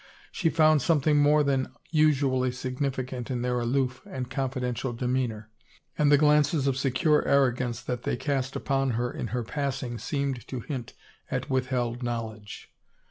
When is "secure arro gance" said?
6.75-7.83